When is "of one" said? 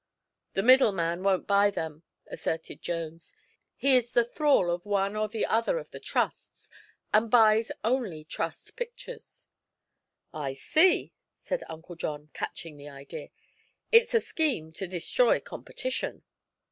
4.71-5.15